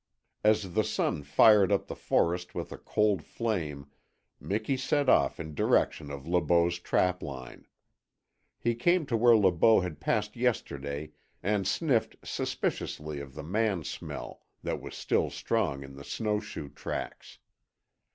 [0.43, 3.85] As the sun fired up the forest with a cold flame
[4.39, 7.67] Miki set off in direction of Le Beau's trapline.
[8.57, 11.11] He came to where Le Beau had passed yesterday
[11.43, 17.37] and sniffed suspiciously of the man smell that was still strong in the snowshoe tracks.